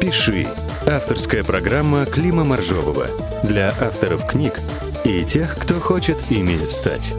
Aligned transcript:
«Пиши»– 0.00 0.46
авторская 0.86 1.44
программа 1.44 2.06
Клима 2.06 2.42
Моржового 2.42 3.06
для 3.42 3.68
авторов 3.68 4.26
книг 4.26 4.58
и 5.04 5.22
тех, 5.24 5.58
кто 5.58 5.74
хочет 5.74 6.16
ими 6.30 6.56
стать. 6.70 7.12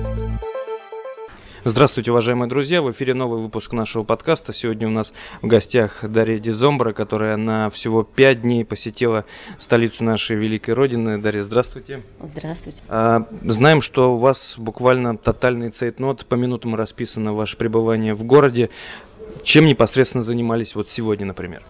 Здравствуйте, 1.64 2.10
уважаемые 2.10 2.50
друзья! 2.50 2.82
В 2.82 2.90
эфире 2.90 3.14
новый 3.14 3.40
выпуск 3.40 3.74
нашего 3.74 4.04
подкаста. 4.04 4.52
Сегодня 4.52 4.88
у 4.88 4.92
нас 4.92 5.14
в 5.44 5.48
гостях 5.48 6.00
Дарья 6.02 6.40
Дизомбра, 6.40 6.92
которая 6.92 7.38
на 7.38 7.70
всего 7.70 8.02
пять 8.02 8.42
дней 8.42 8.65
посетила 8.65 9.26
столицу 9.60 10.04
нашей 10.04 10.36
великой 10.38 10.74
родины. 10.74 11.20
Дарья, 11.20 11.44
здравствуйте! 11.44 12.02
Здравствуйте! 12.20 12.82
А, 12.88 13.28
знаем, 13.42 13.82
что 13.82 14.16
у 14.16 14.18
вас 14.18 14.56
буквально 14.58 15.16
тотальный 15.18 15.70
цейтнот, 15.70 16.26
по 16.26 16.34
минутам 16.34 16.73
расписано 16.73 17.34
ваше 17.34 17.58
пребывание 17.58 18.16
в 18.16 18.23
городе. 18.23 18.72
Чем 19.44 19.68
непосредственно 19.68 20.23
занимались 20.23 20.73
вот 20.73 20.90
сегодня, 20.90 21.27
например? 21.27 21.62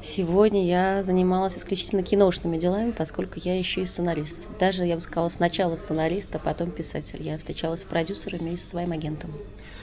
Сегодня 0.00 0.64
я 0.64 1.02
занималась 1.02 1.58
исключительно 1.58 2.02
киношными 2.02 2.56
делами, 2.56 2.92
поскольку 2.92 3.34
я 3.36 3.58
еще 3.58 3.82
и 3.82 3.84
сценарист. 3.84 4.48
Даже, 4.58 4.84
я 4.84 4.94
бы 4.94 5.00
сказала, 5.00 5.28
сначала 5.28 5.74
сценарист, 5.74 6.34
а 6.36 6.38
потом 6.38 6.70
писатель. 6.70 7.20
Я 7.22 7.36
встречалась 7.36 7.80
с 7.80 7.84
продюсерами 7.84 8.50
и 8.50 8.56
со 8.56 8.66
своим 8.66 8.92
агентом. 8.92 9.32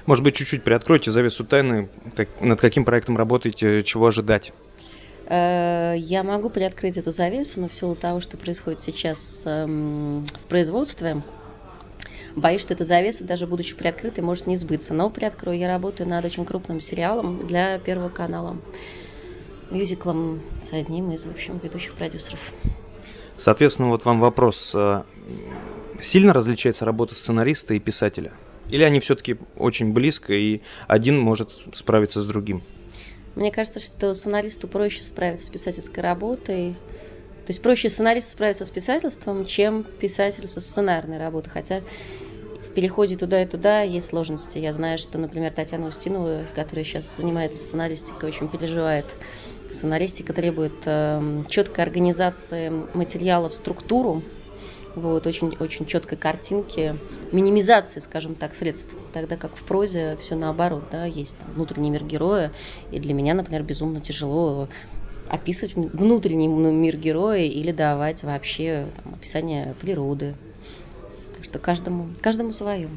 Может 0.05 0.23
быть, 0.23 0.35
чуть-чуть 0.35 0.63
приоткройте 0.63 1.11
завесу 1.11 1.43
тайны, 1.43 1.89
как, 2.15 2.29
над 2.39 2.61
каким 2.61 2.85
проектом 2.85 3.17
работаете, 3.17 3.83
чего 3.83 4.07
ожидать? 4.07 4.53
Э, 5.27 5.95
я 5.97 6.23
могу 6.23 6.49
приоткрыть 6.49 6.97
эту 6.97 7.11
завесу, 7.11 7.59
но 7.59 7.67
в 7.67 7.73
силу 7.73 7.95
того, 7.95 8.21
что 8.21 8.37
происходит 8.37 8.79
сейчас 8.79 9.43
эм, 9.45 10.23
в 10.25 10.47
производстве, 10.47 11.21
боюсь, 12.35 12.61
что 12.61 12.73
эта 12.73 12.85
завеса, 12.85 13.25
даже 13.25 13.47
будучи 13.47 13.75
приоткрытой, 13.75 14.23
может 14.23 14.47
не 14.47 14.55
сбыться. 14.55 14.93
Но 14.93 15.09
приоткрою, 15.09 15.57
я 15.57 15.67
работаю 15.67 16.07
над 16.07 16.23
очень 16.23 16.45
крупным 16.45 16.79
сериалом 16.79 17.37
для 17.39 17.79
Первого 17.79 18.09
канала 18.09 18.57
мюзиклом 19.71 20.41
с 20.61 20.73
одним 20.73 21.11
из, 21.11 21.25
в 21.25 21.31
общем, 21.31 21.59
ведущих 21.63 21.93
продюсеров. 21.93 22.53
Соответственно, 23.37 23.89
вот 23.89 24.05
вам 24.05 24.19
вопрос. 24.19 24.73
Э, 24.75 25.03
сильно 25.99 26.33
различается 26.33 26.85
работа 26.85 27.15
сценариста 27.15 27.73
и 27.73 27.79
писателя? 27.79 28.33
Или 28.69 28.83
они 28.83 28.99
все-таки 28.99 29.37
очень 29.57 29.93
близко, 29.93 30.33
и 30.33 30.61
один 30.87 31.19
может 31.19 31.51
справиться 31.73 32.21
с 32.21 32.25
другим? 32.25 32.63
Мне 33.35 33.51
кажется, 33.51 33.79
что 33.79 34.13
сценаристу 34.13 34.67
проще 34.67 35.03
справиться 35.03 35.45
с 35.45 35.49
писательской 35.49 36.01
работой. 36.01 36.73
То 37.45 37.51
есть 37.51 37.61
проще 37.61 37.89
сценаристу 37.89 38.31
справиться 38.31 38.65
с 38.65 38.71
писательством, 38.71 39.45
чем 39.45 39.83
писателю 39.83 40.47
со 40.47 40.61
сценарной 40.61 41.17
работой. 41.17 41.49
Хотя 41.49 41.81
в 42.61 42.71
переходе 42.73 43.17
туда 43.17 43.43
и 43.43 43.45
туда 43.45 43.81
есть 43.81 44.07
сложности. 44.07 44.57
Я 44.57 44.71
знаю, 44.73 44.97
что, 44.97 45.17
например, 45.17 45.51
Татьяна 45.51 45.87
Устинова, 45.87 46.45
которая 46.55 46.85
сейчас 46.85 47.17
занимается 47.17 47.61
сценаристикой, 47.61 48.29
очень 48.29 48.47
переживает 48.47 49.05
Сценаристика 49.71 50.33
требует 50.33 50.73
э, 50.85 51.43
четкой 51.49 51.83
организации 51.83 52.71
материала 52.93 53.49
в 53.49 53.55
структуру, 53.55 54.23
вот, 54.95 55.27
очень, 55.27 55.55
очень 55.59 55.85
четкой 55.85 56.17
картинки, 56.17 56.95
минимизации, 57.31 57.99
скажем 57.99 58.35
так, 58.35 58.55
средств, 58.55 58.95
тогда 59.11 59.35
как 59.35 59.55
в 59.55 59.63
прозе 59.63 60.17
все 60.21 60.35
наоборот, 60.35 60.85
да, 60.91 61.05
есть 61.05 61.37
там, 61.37 61.51
внутренний 61.53 61.89
мир 61.89 62.03
героя, 62.03 62.51
и 62.91 62.99
для 62.99 63.13
меня, 63.13 63.33
например, 63.33 63.63
безумно 63.63 63.99
тяжело 63.99 64.69
описывать 65.27 65.75
внутренний 65.75 66.47
мир 66.47 66.97
героя 66.97 67.43
или 67.43 67.71
давать 67.71 68.23
вообще 68.23 68.87
там, 69.03 69.15
описание 69.15 69.75
природы, 69.81 70.35
что 71.41 71.59
каждому, 71.59 72.09
каждому 72.21 72.51
свое. 72.51 72.89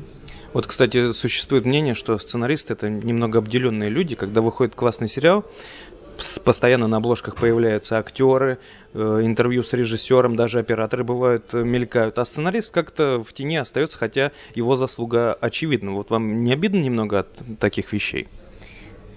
Вот, 0.53 0.67
кстати, 0.67 1.13
существует 1.13 1.67
мнение, 1.67 1.95
что 1.95 2.19
сценаристы 2.19 2.73
это 2.73 2.89
немного 2.89 3.39
обделенные 3.39 3.91
люди. 3.91 4.15
Когда 4.15 4.41
выходит 4.41 4.75
классный 4.75 5.09
сериал, 5.09 5.45
постоянно 6.45 6.87
на 6.87 6.99
обложках 6.99 7.37
появляются 7.37 7.99
актеры, 7.99 8.59
э, 8.95 8.99
интервью 9.23 9.63
с 9.63 9.73
режиссером, 9.73 10.37
даже 10.37 10.59
операторы 10.59 11.05
бывают 11.05 11.55
э, 11.55 11.63
мелькают, 11.63 12.19
а 12.19 12.25
сценарист 12.25 12.75
как-то 12.75 13.23
в 13.23 13.33
тени 13.33 13.57
остается, 13.57 13.99
хотя 13.99 14.33
его 14.55 14.77
заслуга 14.77 15.35
очевидна. 15.35 15.93
Вот 15.93 16.11
вам 16.11 16.43
не 16.43 16.53
обидно 16.53 16.79
немного 16.79 17.21
от 17.21 17.29
таких 17.59 17.93
вещей? 17.93 18.29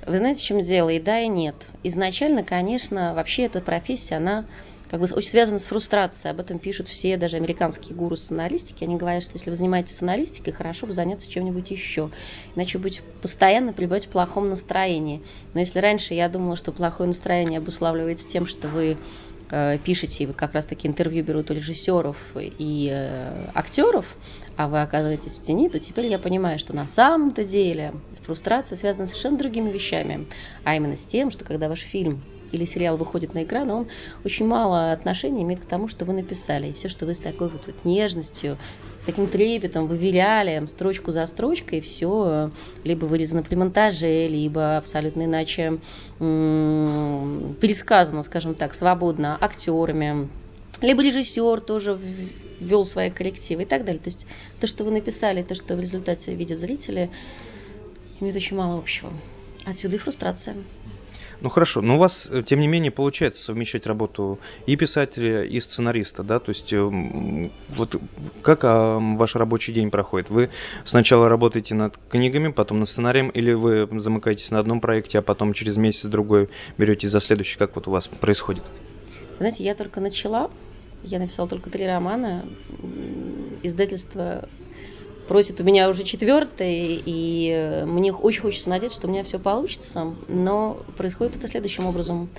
Вы 0.06 0.18
знаете, 0.18 0.42
в 0.42 0.44
чем 0.44 0.62
дело? 0.62 0.90
И 0.90 1.00
да, 1.00 1.20
и 1.20 1.28
нет. 1.28 1.56
Изначально, 1.84 2.44
конечно, 2.44 3.14
вообще 3.16 3.44
эта 3.44 3.62
профессия, 3.62 4.16
она 4.16 4.46
как 4.92 5.00
бы 5.00 5.08
очень 5.16 5.30
связано 5.30 5.58
с 5.58 5.68
фрустрацией. 5.68 6.34
Об 6.34 6.42
этом 6.42 6.60
пишут 6.60 6.90
все, 6.90 7.16
даже 7.16 7.38
американские 7.38 7.96
гуру 7.96 8.18
сценаристики. 8.18 8.84
Они 8.84 8.98
говорят, 8.98 9.24
что 9.24 9.36
если 9.36 9.50
вы 9.50 9.56
занимаетесь 9.56 9.96
сценаристикой, 9.96 10.52
хорошо 10.52 10.86
бы 10.86 10.92
заняться 10.92 11.32
чем-нибудь 11.32 11.72
еще. 11.72 12.12
Иначе 12.56 12.78
быть 12.78 13.02
постоянно 13.22 13.72
пребывать 13.72 14.08
в 14.08 14.10
плохом 14.10 14.50
настроении. 14.50 15.24
Но 15.54 15.62
если 15.62 15.80
раньше 15.80 16.14
я 16.14 16.28
думала, 16.28 16.58
что 16.58 16.74
плохое 16.74 17.08
настроение 17.08 17.60
обуславливается 17.60 18.28
тем, 18.28 18.46
что 18.46 18.68
вы 18.68 18.98
э, 19.50 19.78
пишете, 19.78 20.26
и 20.26 20.28
вот 20.28 20.36
как 20.36 20.52
раз 20.52 20.66
таки 20.66 20.90
интервью 20.90 21.24
берут 21.24 21.52
у 21.52 21.54
режиссеров 21.54 22.36
и 22.36 22.90
э, 22.92 23.50
актеров, 23.54 24.18
а 24.58 24.68
вы 24.68 24.82
оказываетесь 24.82 25.38
в 25.38 25.40
тени, 25.42 25.70
то 25.70 25.80
теперь 25.80 26.08
я 26.08 26.20
понимаю, 26.20 26.60
что 26.60 26.76
на 26.76 26.86
самом-то 26.86 27.46
деле 27.46 27.94
фрустрация 28.24 28.76
связана 28.76 29.06
с 29.06 29.12
совершенно 29.12 29.38
другими 29.38 29.72
вещами, 29.72 30.28
а 30.66 30.76
именно 30.76 30.98
с 30.98 31.06
тем, 31.06 31.32
что 31.32 31.46
когда 31.46 31.70
ваш 31.70 31.80
фильм 31.80 32.22
или 32.52 32.66
сериал 32.66 32.98
выходит 32.98 33.34
на 33.34 33.44
экран, 33.44 33.70
он 33.72 33.88
очень 34.24 34.46
мало 34.46 34.92
отношения 34.92 35.44
имеет 35.44 35.62
к 35.62 35.66
тому, 35.66 35.88
что 35.88 36.06
вы 36.06 36.14
написали. 36.14 36.68
И 36.68 36.74
все, 36.74 36.90
что 36.90 37.06
вы 37.06 37.14
с 37.14 37.20
такой 37.20 37.50
вот, 37.50 37.68
вот 37.68 37.86
нежностью, 37.86 38.58
с 39.02 39.06
таким 39.06 39.28
трепетом 39.28 39.88
выверяли 39.88 40.64
строчку 40.66 41.12
за 41.12 41.26
строчкой, 41.26 41.82
все 41.82 42.52
либо 42.84 43.06
вырезано 43.06 43.44
при 43.44 43.56
монтаже, 43.56 44.28
либо 44.28 44.78
абсолютно 44.78 45.26
иначе 45.26 45.80
м- 46.20 47.56
пересказано, 47.60 48.22
скажем 48.24 48.56
так, 48.56 48.74
свободно 48.74 49.38
актерами, 49.40 50.30
либо 50.82 51.04
режиссер 51.04 51.62
тоже 51.62 52.00
ввел 52.60 52.86
свои 52.86 53.10
коллективы 53.12 53.64
и 53.64 53.66
так 53.66 53.86
далее. 53.86 54.02
То 54.02 54.08
есть 54.08 54.26
то, 54.60 54.68
что 54.68 54.84
вы 54.84 54.92
написали, 54.92 55.44
то, 55.44 55.56
что 55.56 55.76
в 55.76 55.80
результате 55.80 56.34
видят 56.34 56.60
зрители, 56.60 57.12
имеет 58.20 58.36
очень 58.36 58.58
мало 58.58 58.78
общего. 58.78 59.12
Отсюда 59.66 59.96
и 59.96 60.00
фрустрация. 60.00 60.56
Ну 61.42 61.50
хорошо, 61.50 61.82
но 61.82 61.96
у 61.96 61.98
вас, 61.98 62.28
э, 62.30 62.44
тем 62.46 62.60
не 62.60 62.68
менее, 62.68 62.92
получается 62.92 63.44
совмещать 63.44 63.86
работу 63.88 64.40
и 64.66 64.76
писателя, 64.76 65.44
и 65.44 65.60
сценариста, 65.60 66.24
да? 66.24 66.40
То 66.40 66.50
есть 66.50 66.72
э, 66.72 67.50
вот 67.70 67.96
как 68.42 68.64
а, 68.64 69.00
ваш 69.00 69.36
рабочий 69.36 69.74
день 69.74 69.92
проходит? 69.92 70.30
Вы 70.30 70.52
сначала 70.84 71.30
работаете 71.30 71.76
над 71.76 71.98
книгами, 72.10 72.52
потом 72.52 72.80
над 72.80 72.88
сценарием, 72.88 73.30
или 73.30 73.54
вы 73.54 73.90
замыкаетесь 74.00 74.52
на 74.52 74.60
одном 74.60 74.82
проекте, 74.82 75.20
а 75.20 75.22
потом 75.22 75.54
через 75.54 75.78
месяц-другой 75.78 76.50
берете 76.78 77.08
за 77.08 77.20
следующий? 77.20 77.58
Как 77.58 77.76
вот 77.76 77.88
у 77.88 77.92
вас 77.92 78.08
происходит? 78.08 78.64
знаете, 79.42 79.64
я 79.64 79.74
только 79.74 80.02
начала, 80.02 80.52
я 81.02 81.18
написала 81.18 81.50
только 81.50 81.72
три 81.72 81.88
романа, 81.88 82.46
издательство 83.64 84.48
просит 85.32 85.62
у 85.62 85.64
меня 85.64 85.88
уже 85.88 86.04
четвертый, 86.04 87.02
и 87.06 87.86
мне 87.88 88.12
очень 88.12 88.42
хочется 88.42 88.70
надеяться, 88.70 88.98
что 89.00 89.08
у 89.08 89.10
меня 89.10 89.24
все 89.24 89.40
получится, 89.40 90.14
но 90.28 90.84
происходит 90.98 91.38
это 91.38 91.48
следующим 91.48 91.86
образом. 91.86 92.30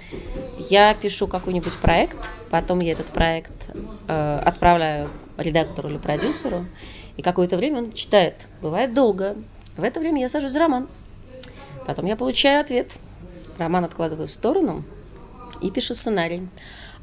Я 0.59 0.93
пишу 0.93 1.27
какой-нибудь 1.27 1.73
проект, 1.77 2.19
потом 2.51 2.81
я 2.81 2.93
этот 2.93 3.07
проект 3.07 3.71
э, 4.09 4.39
отправляю 4.45 5.09
редактору 5.39 5.89
или 5.89 5.97
продюсеру, 5.97 6.67
и 7.17 7.23
какое-то 7.23 7.57
время 7.57 7.79
он 7.79 7.93
читает. 7.95 8.47
Бывает 8.61 8.93
долго. 8.93 9.37
В 9.79 9.85
это 9.85 9.99
время 9.99 10.21
я 10.21 10.29
сажусь 10.29 10.53
за 10.53 10.59
роман. 10.59 10.87
Потом 11.87 12.05
я 12.05 12.15
получаю 12.15 12.61
ответ. 12.61 12.99
Роман 13.57 13.85
откладываю 13.85 14.29
в 14.29 14.31
сторону 14.31 14.85
и 15.63 15.71
пишу 15.71 15.95
сценарий. 15.95 16.47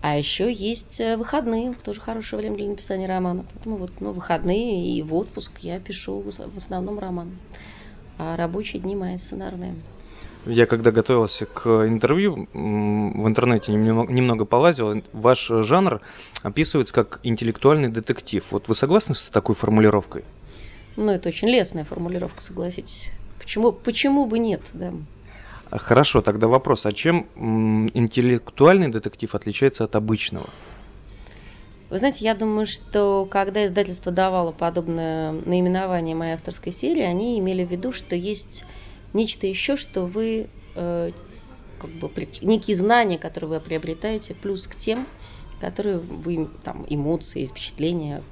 А 0.01 0.17
еще 0.17 0.51
есть 0.51 1.01
э, 1.01 1.17
выходные, 1.17 1.73
тоже 1.73 1.99
хорошее 1.99 2.41
время 2.41 2.55
для 2.55 2.69
написания 2.69 3.07
романа. 3.07 3.45
Поэтому 3.53 3.77
вот 3.77 3.91
ну, 3.99 4.13
выходные 4.13 4.95
и 4.95 5.01
в 5.01 5.13
отпуск 5.13 5.51
я 5.61 5.79
пишу 5.79 6.21
в 6.21 6.57
основном 6.57 6.99
роман. 6.99 7.37
А 8.17 8.37
рабочие 8.37 8.81
дни 8.81 8.95
мои 8.95 9.17
сценарные. 9.17 9.75
Я 10.45 10.65
когда 10.67 10.91
готовился 10.91 11.45
к 11.45 11.67
интервью, 11.85 12.47
в 12.53 13.27
интернете 13.27 13.73
немного, 13.73 14.11
немного 14.11 14.45
полазил, 14.45 15.03
ваш 15.11 15.47
жанр 15.47 16.01
описывается 16.43 16.93
как 16.93 17.19
интеллектуальный 17.23 17.89
детектив. 17.89 18.45
Вот 18.51 18.69
вы 18.69 18.75
согласны 18.75 19.15
с 19.15 19.23
такой 19.23 19.53
формулировкой? 19.53 20.23
Ну, 20.95 21.11
это 21.11 21.29
очень 21.29 21.49
лестная 21.49 21.83
формулировка, 21.83 22.41
согласитесь. 22.41 23.11
Почему, 23.37 23.73
почему 23.73 24.25
бы 24.25 24.39
нет, 24.39 24.61
да? 24.73 24.93
Хорошо, 25.71 26.21
тогда 26.21 26.47
вопрос, 26.47 26.85
а 26.85 26.91
чем 26.91 27.27
интеллектуальный 27.35 28.87
детектив 28.87 29.33
отличается 29.35 29.83
от 29.83 29.95
обычного? 29.95 30.49
Вы 31.89 31.97
знаете, 31.97 32.25
я 32.25 32.35
думаю, 32.35 32.65
что 32.65 33.27
когда 33.29 33.65
издательство 33.65 34.11
давало 34.11 34.51
подобное 34.51 35.31
наименование 35.31 36.15
моей 36.15 36.33
авторской 36.33 36.71
серии, 36.71 37.01
они 37.01 37.39
имели 37.39 37.65
в 37.65 37.71
виду, 37.71 37.91
что 37.91 38.15
есть 38.15 38.65
нечто 39.13 39.47
еще, 39.47 39.75
что 39.75 40.05
вы, 40.05 40.49
э, 40.75 41.11
как 41.79 41.89
бы, 41.89 42.11
некие 42.41 42.75
знания, 42.75 43.17
которые 43.17 43.49
вы 43.49 43.59
приобретаете, 43.59 44.35
плюс 44.35 44.67
к 44.67 44.75
тем, 44.75 45.07
которые 45.59 45.97
вы, 45.97 46.47
там, 46.63 46.85
эмоции, 46.87 47.47
впечатления, 47.47 48.23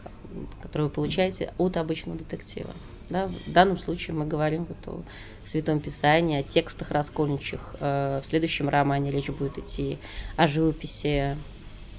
которые 0.61 0.87
вы 0.89 0.93
получаете 0.93 1.53
от 1.57 1.77
обычного 1.77 2.17
детектива. 2.17 2.69
Да? 3.09 3.27
В 3.27 3.51
данном 3.51 3.77
случае 3.77 4.15
мы 4.15 4.25
говорим 4.25 4.65
вот 4.65 4.95
о 4.95 5.03
Святом 5.45 5.79
Писании, 5.79 6.39
о 6.39 6.43
текстах 6.43 6.91
раскольничьих. 6.91 7.75
Э, 7.79 8.19
в 8.21 8.25
следующем 8.25 8.69
романе 8.69 9.11
речь 9.11 9.29
будет 9.29 9.57
идти 9.57 9.97
о 10.35 10.47
живописи. 10.47 11.37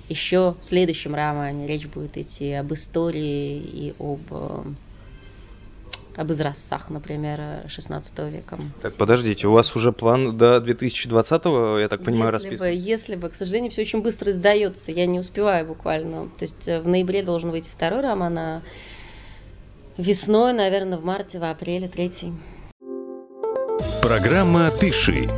Еще 0.08 0.54
в 0.58 0.64
следующем 0.64 1.14
романе 1.14 1.66
речь 1.66 1.86
будет 1.86 2.16
идти 2.16 2.52
об 2.52 2.72
истории 2.72 3.58
и 3.58 3.94
об 3.98 4.20
э, 4.30 4.64
об 6.18 6.32
изразцах, 6.32 6.90
например, 6.90 7.62
16 7.68 8.18
века. 8.30 8.58
Так, 8.82 8.94
подождите, 8.94 9.46
у 9.46 9.52
вас 9.52 9.76
уже 9.76 9.92
план 9.92 10.36
до 10.36 10.56
2020-го, 10.56 11.78
я 11.78 11.86
так 11.86 12.02
понимаю, 12.02 12.32
если 12.32 12.48
расписан? 12.48 12.66
Бы, 12.66 12.74
если 12.74 13.14
бы, 13.14 13.28
к 13.28 13.34
сожалению, 13.36 13.70
все 13.70 13.82
очень 13.82 14.02
быстро 14.02 14.32
издается, 14.32 14.90
я 14.90 15.06
не 15.06 15.20
успеваю 15.20 15.64
буквально. 15.64 16.24
То 16.24 16.42
есть 16.42 16.66
э, 16.66 16.80
в 16.80 16.88
ноябре 16.88 17.22
должен 17.22 17.52
выйти 17.52 17.70
второй 17.70 18.00
роман, 18.00 18.36
а 18.36 18.62
весной, 19.98 20.52
наверное, 20.52 20.98
в 20.98 21.04
марте, 21.04 21.38
в 21.38 21.44
апреле 21.44 21.88
третий. 21.88 22.32
Программа 24.00 24.70
«Пиши». 24.70 25.28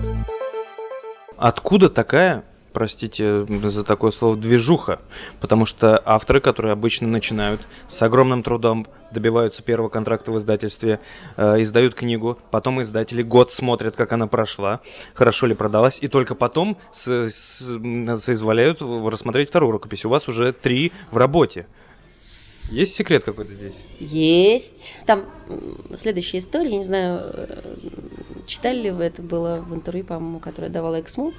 Откуда 1.37 1.89
такая 1.89 2.45
простите 2.73 3.47
за 3.47 3.85
такое 3.85 4.11
слово, 4.11 4.37
движуха, 4.37 5.01
потому 5.41 5.67
что 5.67 6.01
авторы, 6.05 6.41
которые 6.41 6.73
обычно 6.73 7.09
начинают 7.09 7.61
с 7.87 8.03
огромным 8.03 8.43
трудом, 8.43 8.87
добиваются 9.11 9.62
первого 9.62 9.89
контракта 9.89 10.33
в 10.33 10.39
издательстве, 10.39 11.01
э, 11.37 11.62
издают 11.62 11.95
книгу, 11.95 12.39
потом 12.51 12.81
издатели 12.81 13.23
год 13.23 13.51
смотрят, 13.51 13.97
как 13.97 14.12
она 14.12 14.27
прошла, 14.27 14.81
хорошо 15.15 15.47
ли 15.47 15.55
продалась, 15.55 15.99
и 16.01 16.09
только 16.09 16.35
потом 16.35 16.79
с, 16.93 17.09
с, 17.29 17.77
соизволяют 18.17 18.81
рассмотреть 18.83 19.49
вторую 19.49 19.73
рукопись. 19.73 20.05
У 20.05 20.09
вас 20.09 20.29
уже 20.29 20.53
три 20.53 20.93
в 21.11 21.17
работе. 21.17 21.67
Есть 22.70 22.94
секрет 22.94 23.25
какой-то 23.25 23.52
здесь? 23.52 23.75
Есть. 23.99 24.94
Там 25.06 25.26
следующая 25.94 26.38
история, 26.38 26.70
я 26.70 26.78
не 26.78 26.84
знаю, 26.84 27.20
э, 27.32 27.76
читали 28.46 28.82
ли 28.82 28.90
вы, 28.90 29.05
это 29.05 29.22
было 29.22 29.56
в 29.56 29.75
интервью, 29.75 30.05
по-моему, 30.05 30.40
которое 30.40 30.69
давала 30.69 31.00
Эксму 31.00 31.34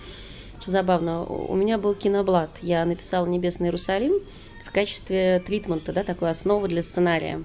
что 0.61 0.69
забавно, 0.69 1.25
у 1.25 1.55
меня 1.55 1.79
был 1.79 1.95
киноблат, 1.95 2.59
я 2.61 2.85
написала 2.85 3.25
«Небесный 3.25 3.67
Иерусалим» 3.67 4.13
в 4.63 4.71
качестве 4.71 5.39
тритмента, 5.39 5.91
да, 5.91 6.03
такой 6.03 6.29
основы 6.29 6.67
для 6.67 6.83
сценария. 6.83 7.43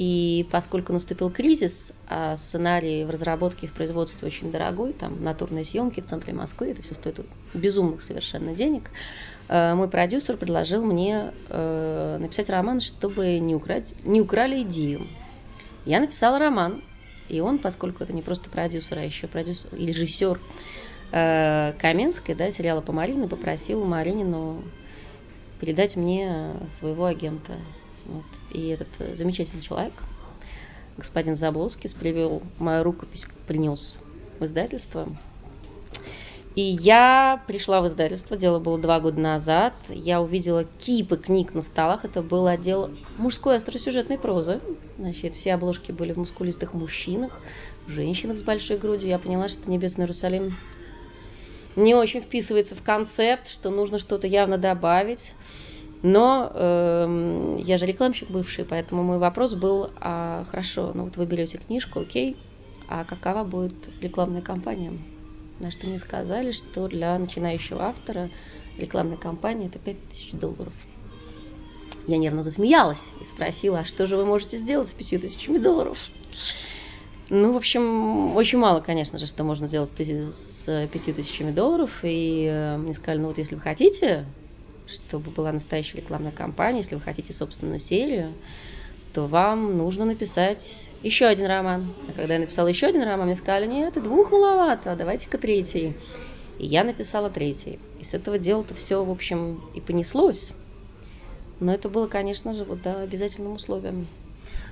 И 0.00 0.48
поскольку 0.50 0.94
наступил 0.94 1.30
кризис, 1.30 1.92
а 2.08 2.38
сценарий 2.38 3.04
в 3.04 3.10
разработке, 3.10 3.66
в 3.66 3.74
производстве 3.74 4.28
очень 4.28 4.50
дорогой, 4.50 4.94
там 4.94 5.22
натурные 5.22 5.62
съемки 5.62 6.00
в 6.00 6.06
центре 6.06 6.32
Москвы, 6.32 6.70
это 6.70 6.80
все 6.80 6.94
стоит 6.94 7.20
безумных 7.52 8.00
совершенно 8.00 8.54
денег, 8.54 8.90
э, 9.48 9.74
мой 9.74 9.90
продюсер 9.90 10.38
предложил 10.38 10.86
мне 10.86 11.32
э, 11.50 12.16
написать 12.18 12.48
роман, 12.48 12.80
чтобы 12.80 13.38
не, 13.40 13.54
украть, 13.54 13.94
не 14.02 14.22
украли 14.22 14.62
идею. 14.62 15.06
Я 15.84 16.00
написала 16.00 16.38
роман, 16.38 16.82
и 17.28 17.40
он, 17.40 17.58
поскольку 17.58 18.02
это 18.02 18.14
не 18.14 18.22
просто 18.22 18.48
продюсер, 18.48 18.98
а 18.98 19.02
еще 19.02 19.26
продюсер 19.26 19.74
и 19.74 19.84
режиссер, 19.84 20.40
Э, 21.12 21.72
Каменской, 21.78 22.34
да, 22.34 22.50
сериала 22.50 22.80
по 22.80 22.92
Марине, 22.92 23.26
попросил 23.28 23.84
Маринину 23.84 24.62
передать 25.60 25.96
мне 25.96 26.52
своего 26.68 27.06
агента. 27.06 27.54
Вот. 28.06 28.24
И 28.50 28.68
этот 28.68 29.16
замечательный 29.16 29.62
человек, 29.62 29.92
господин 30.96 31.36
Заблоский, 31.36 31.90
привел 31.98 32.42
мою 32.58 32.82
рукопись, 32.82 33.26
принес 33.46 33.98
в 34.38 34.44
издательство. 34.44 35.08
И 36.56 36.62
я 36.62 37.42
пришла 37.46 37.80
в 37.80 37.86
издательство, 37.86 38.36
дело 38.36 38.58
было 38.58 38.76
два 38.76 38.98
года 38.98 39.20
назад. 39.20 39.74
Я 39.88 40.20
увидела 40.20 40.64
кипы 40.64 41.16
книг 41.16 41.54
на 41.54 41.60
столах. 41.60 42.04
Это 42.04 42.22
был 42.22 42.46
отдел 42.48 42.90
мужской 43.18 43.54
остросюжетной 43.54 44.18
прозы. 44.18 44.60
Значит, 44.98 45.36
все 45.36 45.54
обложки 45.54 45.92
были 45.92 46.12
в 46.12 46.16
мускулистых 46.16 46.74
мужчинах, 46.74 47.40
женщинах 47.86 48.36
с 48.36 48.42
большой 48.42 48.78
грудью. 48.78 49.08
Я 49.08 49.20
поняла, 49.20 49.48
что 49.48 49.70
«Небесный 49.70 50.02
Иерусалим» 50.02 50.56
не 51.76 51.94
очень 51.94 52.20
вписывается 52.20 52.74
в 52.74 52.82
концепт, 52.82 53.48
что 53.48 53.70
нужно 53.70 54.00
что-то 54.00 54.26
явно 54.26 54.58
добавить. 54.58 55.34
Но 56.02 56.50
э, 56.54 57.58
я 57.60 57.76
же 57.76 57.84
рекламщик 57.84 58.30
бывший, 58.30 58.64
поэтому 58.64 59.02
мой 59.02 59.18
вопрос 59.18 59.54
был, 59.54 59.90
а, 60.00 60.44
хорошо, 60.48 60.92
ну 60.94 61.04
вот 61.04 61.18
вы 61.18 61.26
берете 61.26 61.58
книжку, 61.58 62.00
окей, 62.00 62.36
а 62.88 63.04
какова 63.04 63.44
будет 63.44 63.74
рекламная 64.00 64.40
кампания? 64.40 64.92
На 65.58 65.70
что 65.70 65.86
мне 65.86 65.98
сказали, 65.98 66.52
что 66.52 66.88
для 66.88 67.18
начинающего 67.18 67.84
автора 67.84 68.30
рекламная 68.78 69.18
кампания 69.18 69.66
это 69.66 69.78
5000 69.78 70.32
долларов. 70.32 70.72
Я 72.06 72.16
нервно 72.16 72.42
засмеялась 72.42 73.12
и 73.20 73.24
спросила, 73.24 73.80
а 73.80 73.84
что 73.84 74.06
же 74.06 74.16
вы 74.16 74.24
можете 74.24 74.56
сделать 74.56 74.88
с 74.88 74.94
5000 74.94 75.60
долларов? 75.60 75.98
Ну, 77.28 77.52
в 77.52 77.56
общем, 77.56 78.34
очень 78.36 78.58
мало, 78.58 78.80
конечно 78.80 79.18
же, 79.18 79.26
что 79.26 79.44
можно 79.44 79.66
сделать 79.66 79.90
с 79.90 80.88
пятью 80.92 81.14
тысячами 81.14 81.52
долларов. 81.52 82.00
И 82.02 82.48
э, 82.50 82.76
мне 82.76 82.92
сказали, 82.92 83.20
ну 83.20 83.28
вот 83.28 83.38
если 83.38 83.54
вы 83.54 83.60
хотите, 83.60 84.24
чтобы 84.90 85.30
была 85.30 85.52
настоящая 85.52 85.98
рекламная 85.98 86.32
кампания, 86.32 86.78
если 86.78 86.94
вы 86.94 87.00
хотите 87.00 87.32
собственную 87.32 87.78
серию, 87.78 88.32
то 89.12 89.26
вам 89.26 89.76
нужно 89.76 90.04
написать 90.04 90.90
еще 91.02 91.26
один 91.26 91.46
роман. 91.46 91.92
А 92.08 92.12
когда 92.12 92.34
я 92.34 92.40
написала 92.40 92.68
еще 92.68 92.86
один 92.86 93.02
роман, 93.02 93.26
мне 93.26 93.34
сказали, 93.34 93.66
нет, 93.66 93.96
и 93.96 94.00
двух 94.00 94.30
маловато, 94.30 94.94
давайте-ка 94.96 95.38
третий. 95.38 95.94
И 96.58 96.66
я 96.66 96.84
написала 96.84 97.30
третий. 97.30 97.78
И 97.98 98.04
с 98.04 98.14
этого 98.14 98.38
дела-то 98.38 98.74
все, 98.74 99.04
в 99.04 99.10
общем, 99.10 99.62
и 99.74 99.80
понеслось. 99.80 100.52
Но 101.58 101.72
это 101.72 101.88
было, 101.88 102.06
конечно 102.06 102.54
же, 102.54 102.64
вот 102.64 102.82
да, 102.82 103.00
обязательным 103.00 103.54
условием. 103.54 104.06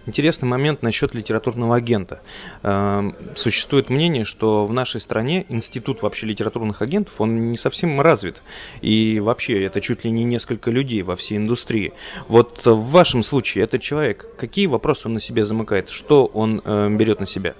Интересный 0.08 0.46
момент 0.48 0.80
насчет 0.80 1.14
литературного 1.14 1.76
агента. 1.76 2.22
Эм, 2.62 3.14
существует 3.34 3.90
мнение, 3.90 4.24
что 4.24 4.64
в 4.64 4.72
нашей 4.72 5.02
стране 5.02 5.44
институт 5.50 6.00
вообще 6.00 6.24
литературных 6.24 6.80
агентов, 6.80 7.20
он 7.20 7.50
не 7.50 7.58
совсем 7.58 8.00
развит. 8.00 8.42
И 8.80 9.20
вообще 9.20 9.62
это 9.64 9.82
чуть 9.82 10.04
ли 10.04 10.10
не 10.10 10.24
несколько 10.24 10.70
людей 10.70 11.02
во 11.02 11.14
всей 11.14 11.36
индустрии. 11.36 11.92
Вот 12.26 12.64
в 12.64 12.90
вашем 12.90 13.22
случае 13.22 13.64
этот 13.64 13.82
человек, 13.82 14.26
какие 14.38 14.66
вопросы 14.66 15.08
он 15.08 15.12
на 15.12 15.20
себе 15.20 15.44
замыкает? 15.44 15.90
Что 15.90 16.24
он 16.24 16.62
э, 16.64 16.88
берет 16.88 17.20
на 17.20 17.26
себя? 17.26 17.54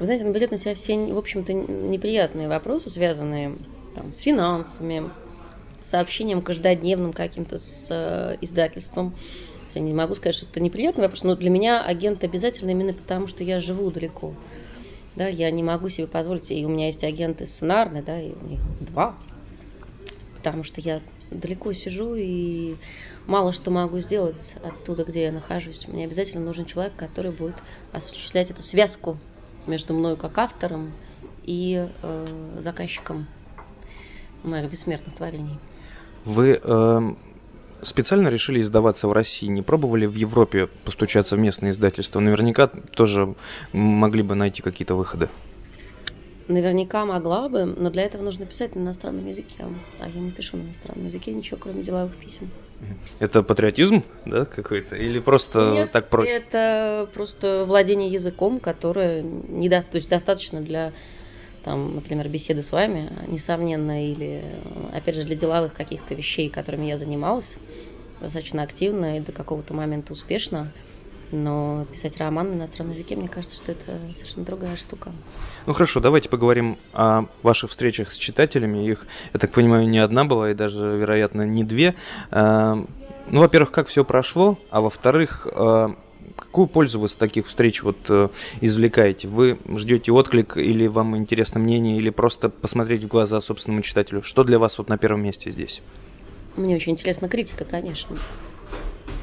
Вы 0.00 0.06
знаете, 0.06 0.26
он 0.26 0.32
берет 0.32 0.50
на 0.50 0.58
себя 0.58 0.74
все, 0.74 0.98
в 0.98 1.16
общем-то, 1.16 1.52
неприятные 1.52 2.48
вопросы, 2.48 2.90
связанные 2.90 3.54
там, 3.94 4.10
с 4.10 4.18
финансами, 4.18 5.08
сообщением 5.80 6.42
каждодневным 6.42 7.12
каким-то 7.12 7.58
с 7.58 7.90
э, 7.92 8.38
издательством, 8.40 9.14
я 9.74 9.80
не 9.82 9.94
могу 9.94 10.14
сказать, 10.14 10.34
что 10.34 10.46
это 10.46 10.60
неприятный 10.60 11.02
вопрос, 11.02 11.24
но 11.24 11.34
для 11.34 11.50
меня 11.50 11.82
агент 11.82 12.22
обязательно 12.24 12.70
именно 12.70 12.92
потому, 12.92 13.26
что 13.26 13.44
я 13.44 13.60
живу 13.60 13.90
далеко. 13.90 14.34
Да, 15.16 15.26
я 15.28 15.50
не 15.50 15.62
могу 15.62 15.88
себе 15.88 16.06
позволить, 16.06 16.50
и 16.50 16.64
у 16.66 16.68
меня 16.68 16.86
есть 16.86 17.02
агенты 17.02 17.46
сценарные, 17.46 18.02
да, 18.02 18.20
и 18.20 18.32
у 18.32 18.46
них 18.46 18.60
два, 18.80 19.16
потому 20.36 20.62
что 20.62 20.80
я 20.80 21.00
далеко 21.30 21.72
сижу 21.72 22.14
и 22.14 22.76
мало 23.26 23.52
что 23.52 23.70
могу 23.70 23.98
сделать 23.98 24.56
оттуда, 24.62 25.04
где 25.04 25.24
я 25.24 25.32
нахожусь. 25.32 25.88
Мне 25.88 26.04
обязательно 26.04 26.44
нужен 26.44 26.66
человек, 26.66 26.94
который 26.96 27.32
будет 27.32 27.56
осуществлять 27.92 28.50
эту 28.50 28.62
связку 28.62 29.18
между 29.66 29.94
мной 29.94 30.16
как 30.16 30.36
автором 30.38 30.92
и 31.44 31.88
э, 32.02 32.56
заказчиком 32.58 33.26
моих 34.42 34.70
бессмертных 34.70 35.14
творений. 35.14 35.58
Вы 36.24 36.60
э, 36.62 37.14
специально 37.82 38.28
решили 38.28 38.60
издаваться 38.60 39.08
в 39.08 39.12
России? 39.12 39.46
Не 39.46 39.62
пробовали 39.62 40.06
в 40.06 40.14
Европе 40.14 40.68
постучаться 40.84 41.36
в 41.36 41.38
местные 41.38 41.72
издательства? 41.72 42.20
Наверняка 42.20 42.68
тоже 42.68 43.34
могли 43.72 44.22
бы 44.22 44.34
найти 44.34 44.62
какие-то 44.62 44.94
выходы. 44.94 45.28
Наверняка 46.48 47.04
могла 47.04 47.48
бы, 47.48 47.64
но 47.64 47.90
для 47.90 48.04
этого 48.04 48.22
нужно 48.22 48.46
писать 48.46 48.76
на 48.76 48.80
иностранном 48.80 49.26
языке. 49.26 49.64
А 49.98 50.08
я 50.08 50.20
не 50.20 50.30
пишу 50.30 50.56
на 50.56 50.62
иностранном 50.62 51.06
языке 51.06 51.34
ничего, 51.34 51.58
кроме 51.60 51.82
деловых 51.82 52.14
писем. 52.16 52.50
Это 53.18 53.42
патриотизм, 53.42 54.04
да, 54.24 54.44
какой-то? 54.44 54.94
Или 54.94 55.18
просто 55.18 55.72
Нет, 55.72 55.92
так 55.92 56.08
проще? 56.08 56.30
Это 56.30 57.08
просто 57.12 57.64
владение 57.66 58.08
языком, 58.08 58.60
которое 58.60 59.22
не 59.22 59.68
до... 59.68 59.82
то 59.82 59.96
есть 59.96 60.08
достаточно 60.08 60.60
для 60.60 60.92
там, 61.66 61.96
например, 61.96 62.28
беседы 62.28 62.62
с 62.62 62.70
вами, 62.70 63.10
несомненно, 63.26 64.08
или, 64.08 64.44
опять 64.94 65.16
же, 65.16 65.24
для 65.24 65.34
деловых 65.34 65.72
каких-то 65.72 66.14
вещей, 66.14 66.48
которыми 66.48 66.86
я 66.86 66.96
занималась 66.96 67.58
достаточно 68.20 68.62
активно 68.62 69.18
и 69.18 69.20
до 69.20 69.32
какого-то 69.32 69.74
момента 69.74 70.12
успешно. 70.12 70.72
Но 71.32 71.84
писать 71.90 72.18
роман 72.18 72.50
на 72.50 72.54
иностранном 72.54 72.94
языке, 72.94 73.16
мне 73.16 73.28
кажется, 73.28 73.56
что 73.56 73.72
это 73.72 73.98
совершенно 74.14 74.46
другая 74.46 74.76
штука. 74.76 75.10
Ну 75.66 75.72
хорошо, 75.72 75.98
давайте 75.98 76.28
поговорим 76.28 76.78
о 76.92 77.24
ваших 77.42 77.70
встречах 77.70 78.12
с 78.12 78.16
читателями. 78.16 78.88
Их, 78.88 79.04
я 79.34 79.40
так 79.40 79.50
понимаю, 79.50 79.88
не 79.88 79.98
одна 79.98 80.24
была, 80.24 80.52
и 80.52 80.54
даже, 80.54 80.96
вероятно, 80.96 81.42
не 81.42 81.64
две. 81.64 81.96
А, 82.30 82.76
ну, 83.28 83.40
во-первых, 83.40 83.72
как 83.72 83.88
все 83.88 84.04
прошло, 84.04 84.56
а 84.70 84.80
во-вторых, 84.80 85.48
а, 85.50 85.96
какую 86.36 86.66
пользу 86.66 87.00
вы 87.00 87.08
с 87.08 87.14
таких 87.14 87.46
встреч 87.46 87.82
вот 87.82 87.96
э, 88.08 88.28
извлекаете? 88.60 89.28
Вы 89.28 89.58
ждете 89.76 90.12
отклик 90.12 90.56
или 90.56 90.86
вам 90.86 91.16
интересно 91.16 91.60
мнение, 91.60 91.98
или 91.98 92.10
просто 92.10 92.48
посмотреть 92.48 93.04
в 93.04 93.08
глаза 93.08 93.40
собственному 93.40 93.82
читателю? 93.82 94.22
Что 94.22 94.44
для 94.44 94.58
вас 94.58 94.78
вот 94.78 94.88
на 94.88 94.98
первом 94.98 95.22
месте 95.22 95.50
здесь? 95.50 95.82
Мне 96.56 96.76
очень 96.76 96.92
интересна 96.92 97.28
критика, 97.28 97.64
конечно. 97.64 98.16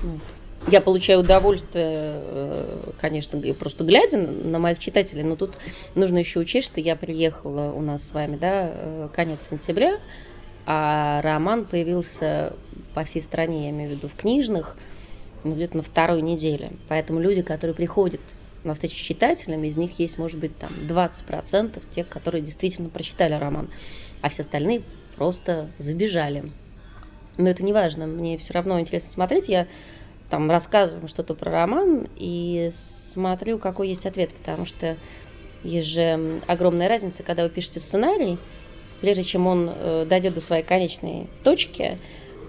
Вот. 0.03 0.21
я 0.67 0.81
получаю 0.81 1.21
удовольствие, 1.21 1.95
э, 1.95 2.91
конечно, 2.99 3.39
просто 3.53 3.83
глядя 3.83 4.17
на 4.17 4.59
моих 4.59 4.79
читателей, 4.79 5.23
но 5.23 5.35
тут 5.35 5.57
нужно 5.95 6.19
еще 6.19 6.39
учесть, 6.39 6.67
что 6.67 6.81
я 6.81 6.95
приехала 6.95 7.71
у 7.71 7.81
нас 7.81 8.07
с 8.07 8.13
вами, 8.13 8.37
да, 8.37 8.71
э, 8.73 9.09
конец 9.13 9.47
сентября, 9.47 9.99
а 10.65 11.21
роман 11.21 11.65
появился 11.65 12.53
по 12.93 13.03
всей 13.03 13.21
стране, 13.21 13.65
я 13.65 13.69
имею 13.71 13.91
в 13.91 13.93
виду 13.93 14.07
в 14.07 14.15
книжных, 14.15 14.77
ну, 15.43 15.55
где-то 15.55 15.77
на 15.77 15.83
второй 15.83 16.21
неделе. 16.21 16.71
Поэтому 16.87 17.19
люди, 17.19 17.41
которые 17.41 17.75
приходят 17.75 18.21
на 18.63 18.73
встречу 18.73 18.95
с 18.95 19.01
читателями, 19.01 19.67
из 19.67 19.77
них 19.77 19.99
есть, 19.99 20.17
может 20.17 20.39
быть, 20.39 20.57
там 20.57 20.71
20% 20.87 21.83
тех, 21.89 22.07
которые 22.07 22.41
действительно 22.41 22.89
прочитали 22.89 23.33
роман, 23.33 23.67
а 24.21 24.29
все 24.29 24.43
остальные 24.43 24.83
просто 25.15 25.69
забежали. 25.77 26.51
Но 27.37 27.49
это 27.49 27.63
не 27.63 27.73
важно, 27.73 28.07
мне 28.07 28.37
все 28.37 28.53
равно 28.53 28.79
интересно 28.79 29.11
смотреть. 29.11 29.49
Я 29.49 29.67
там 30.29 30.49
рассказываю 30.49 31.07
что-то 31.07 31.35
про 31.35 31.51
роман 31.51 32.07
и 32.15 32.69
смотрю, 32.71 33.59
какой 33.59 33.89
есть 33.89 34.05
ответ, 34.05 34.33
потому 34.33 34.65
что 34.65 34.97
есть 35.63 35.87
же 35.87 36.41
огромная 36.47 36.87
разница, 36.87 37.23
когда 37.23 37.43
вы 37.43 37.49
пишете 37.49 37.79
сценарий, 37.79 38.37
прежде 39.01 39.23
чем 39.23 39.47
он 39.47 39.69
э, 39.69 40.05
дойдет 40.07 40.33
до 40.33 40.41
своей 40.41 40.63
конечной 40.63 41.27
точки, 41.43 41.97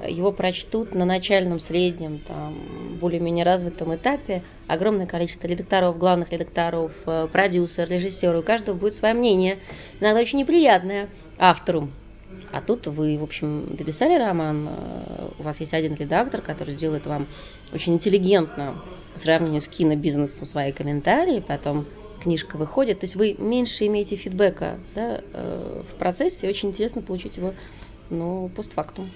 его 0.06 0.32
прочтут 0.32 0.94
на 0.94 1.04
начальном, 1.04 1.58
среднем, 1.58 2.18
там, 2.18 2.54
более-менее 3.00 3.44
развитом 3.44 3.94
этапе 3.94 4.42
огромное 4.66 5.06
количество 5.06 5.46
редакторов, 5.46 5.98
главных 5.98 6.32
редакторов, 6.32 6.92
э, 7.06 7.28
продюсер, 7.30 7.88
режиссер, 7.88 8.34
у 8.34 8.42
каждого 8.42 8.76
будет 8.76 8.94
свое 8.94 9.14
мнение, 9.14 9.58
иногда 10.00 10.20
очень 10.20 10.38
неприятное 10.38 11.08
автору. 11.38 11.88
А 12.52 12.60
тут 12.60 12.86
вы, 12.86 13.18
в 13.18 13.22
общем, 13.22 13.76
дописали 13.76 14.18
роман, 14.18 14.68
э, 14.68 15.28
у 15.38 15.42
вас 15.42 15.60
есть 15.60 15.74
один 15.74 15.94
редактор, 15.94 16.40
который 16.40 16.74
сделает 16.74 17.06
вам 17.06 17.26
очень 17.72 17.94
интеллигентно 17.94 18.82
по 19.12 19.18
сравнению 19.18 19.60
с 19.60 19.68
кинобизнесом 19.68 20.46
свои 20.46 20.72
комментарии, 20.72 21.42
потом 21.46 21.86
книжка 22.22 22.56
выходит, 22.56 23.00
то 23.00 23.04
есть 23.04 23.16
вы 23.16 23.36
меньше 23.38 23.86
имеете 23.86 24.16
фидбэка 24.16 24.78
да, 24.94 25.20
э, 25.32 25.82
в 25.86 25.94
процессе, 25.96 26.48
очень 26.48 26.70
интересно 26.70 27.02
получить 27.02 27.36
его 27.36 27.54
ну, 28.10 28.50
постфактум. 28.54 29.12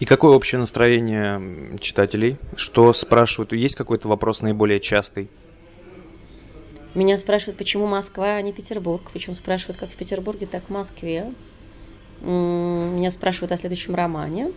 И 0.00 0.06
какое 0.06 0.34
общее 0.34 0.58
настроение 0.58 1.78
читателей? 1.78 2.38
Что 2.56 2.92
спрашивают? 2.94 3.52
Есть 3.52 3.76
какой-то 3.76 4.08
вопрос 4.08 4.40
наиболее 4.40 4.80
частый? 4.80 5.28
Меня 6.94 7.18
спрашивают, 7.18 7.58
почему 7.58 7.86
Москва, 7.86 8.36
а 8.36 8.42
не 8.42 8.52
Петербург. 8.52 9.10
Причем 9.12 9.34
спрашивают, 9.34 9.78
как 9.78 9.90
в 9.90 9.96
Петербурге, 9.96 10.46
так 10.46 10.64
в 10.64 10.70
Москве. 10.70 11.32
Меня 12.22 13.10
спрашивают 13.10 13.52
о 13.52 13.56
следующем 13.58 13.94
романе. 13.94 14.52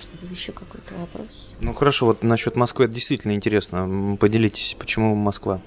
Что 0.00 0.16
был 0.20 0.28
еще 0.28 0.52
какой-то 0.52 0.94
вопрос? 0.94 1.56
Ну 1.62 1.72
хорошо, 1.72 2.06
вот 2.06 2.22
насчет 2.22 2.54
Москвы 2.54 2.84
это 2.84 2.94
действительно 2.94 3.32
интересно. 3.32 4.16
Поделитесь, 4.20 4.76
почему 4.78 5.14
Москва? 5.14 5.60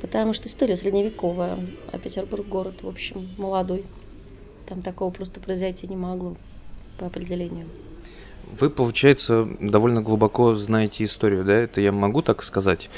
Потому 0.00 0.34
что 0.34 0.48
история 0.48 0.76
средневековая, 0.76 1.58
а 1.92 1.98
Петербург 1.98 2.46
город, 2.46 2.82
в 2.82 2.88
общем, 2.88 3.28
молодой. 3.38 3.84
Там 4.66 4.82
такого 4.82 5.10
просто 5.10 5.40
произойти 5.40 5.86
не 5.86 5.96
могло 5.96 6.36
по 6.98 7.06
определению. 7.06 7.66
Вы, 8.58 8.70
получается, 8.70 9.46
довольно 9.60 10.00
глубоко 10.00 10.54
знаете 10.54 11.04
историю, 11.04 11.44
да? 11.44 11.54
Это 11.54 11.80
я 11.80 11.92
могу 11.92 12.22
так 12.22 12.42
сказать, 12.42 12.88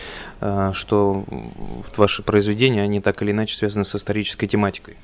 э, 0.40 0.70
что 0.72 1.24
ваши 1.96 2.22
произведения, 2.22 2.82
они 2.82 3.00
так 3.00 3.20
или 3.22 3.32
иначе 3.32 3.56
связаны 3.56 3.84
с 3.84 3.94
исторической 3.94 4.46
тематикой? 4.46 4.96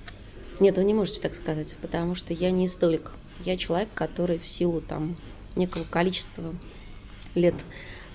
Нет, 0.60 0.76
вы 0.76 0.84
не 0.84 0.94
можете 0.94 1.20
так 1.20 1.34
сказать, 1.34 1.76
потому 1.82 2.14
что 2.14 2.32
я 2.32 2.50
не 2.50 2.66
историк. 2.66 3.10
Я 3.40 3.56
человек, 3.56 3.88
который 3.94 4.38
в 4.38 4.48
силу 4.48 4.80
там 4.80 5.16
некого 5.56 5.84
количества 5.84 6.54
лет, 7.34 7.54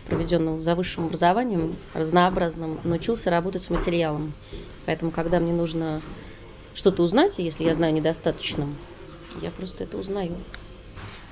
проведенного 0.07 0.59
за 0.59 0.75
высшим 0.75 1.05
образованием, 1.05 1.75
разнообразным, 1.93 2.79
научился 2.83 3.29
работать 3.29 3.61
с 3.61 3.69
материалом. 3.69 4.33
Поэтому, 4.85 5.11
когда 5.11 5.39
мне 5.39 5.53
нужно 5.53 6.01
что-то 6.73 7.03
узнать, 7.03 7.37
если 7.39 7.65
я 7.65 7.73
знаю 7.73 7.93
недостаточно, 7.93 8.67
я 9.41 9.51
просто 9.51 9.83
это 9.83 9.97
узнаю. 9.97 10.35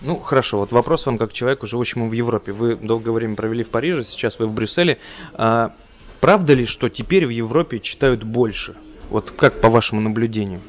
Ну, 0.01 0.17
хорошо. 0.19 0.59
Вот 0.59 0.71
вопрос 0.71 1.05
вам 1.05 1.17
как 1.17 1.33
человеку, 1.33 1.67
живущему 1.67 2.07
в 2.07 2.13
Европе. 2.13 2.51
Вы 2.51 2.75
долгое 2.75 3.11
время 3.11 3.35
провели 3.35 3.63
в 3.63 3.69
Париже, 3.69 4.03
сейчас 4.03 4.39
вы 4.39 4.47
в 4.47 4.53
Брюсселе. 4.53 4.99
А, 5.33 5.73
правда 6.21 6.53
ли, 6.53 6.65
что 6.65 6.89
теперь 6.89 7.25
в 7.25 7.29
Европе 7.29 7.79
читают 7.79 8.23
больше? 8.23 8.75
Вот 9.09 9.31
как 9.31 9.59
по 9.59 9.69
вашему 9.69 10.01
наблюдению? 10.01 10.61